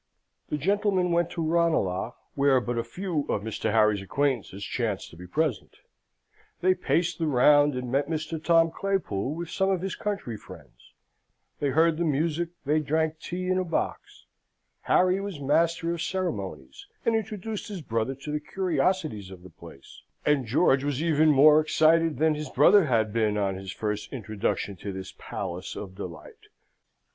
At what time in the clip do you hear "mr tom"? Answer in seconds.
8.09-8.71